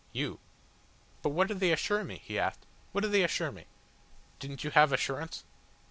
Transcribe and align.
"You." 0.13 0.39
"But 1.21 1.29
what 1.29 1.47
do 1.47 1.53
they 1.53 1.71
assure 1.71 2.03
me?" 2.03 2.23
he 2.25 2.39
asked. 2.39 2.65
"What 2.91 3.01
do 3.01 3.07
they 3.07 3.23
assure 3.23 3.51
me?" 3.51 3.65
"Didn't 4.39 4.63
you 4.63 4.71
have 4.71 4.91
assurance?" 4.91 5.43